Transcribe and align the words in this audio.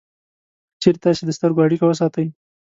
که 0.73 0.77
چېرې 0.81 0.97
تاسې 1.03 1.21
د 1.25 1.29
سترګو 1.37 1.63
اړیکه 1.65 1.85
وساتئ 1.87 2.27